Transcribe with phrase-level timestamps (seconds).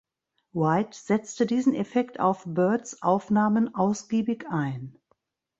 [0.53, 4.97] White setzte diesen Effekt auf Byrds-Aufnahmen ausgiebig ein.